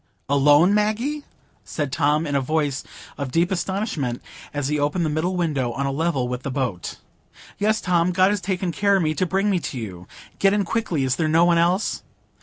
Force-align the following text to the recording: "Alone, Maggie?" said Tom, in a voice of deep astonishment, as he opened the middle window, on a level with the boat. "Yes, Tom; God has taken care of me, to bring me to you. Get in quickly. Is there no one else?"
"Alone, 0.27 0.73
Maggie?" 0.73 1.25
said 1.63 1.91
Tom, 1.91 2.25
in 2.25 2.33
a 2.33 2.41
voice 2.41 2.83
of 3.19 3.29
deep 3.31 3.51
astonishment, 3.51 4.19
as 4.51 4.67
he 4.67 4.79
opened 4.79 5.05
the 5.05 5.11
middle 5.11 5.35
window, 5.35 5.71
on 5.73 5.85
a 5.85 5.91
level 5.91 6.27
with 6.27 6.41
the 6.41 6.49
boat. 6.49 6.95
"Yes, 7.59 7.79
Tom; 7.81 8.11
God 8.11 8.31
has 8.31 8.41
taken 8.41 8.71
care 8.71 8.95
of 8.95 9.03
me, 9.03 9.13
to 9.13 9.27
bring 9.27 9.51
me 9.51 9.59
to 9.59 9.77
you. 9.77 10.07
Get 10.39 10.53
in 10.53 10.65
quickly. 10.65 11.03
Is 11.03 11.17
there 11.17 11.27
no 11.27 11.45
one 11.45 11.59
else?" 11.59 12.01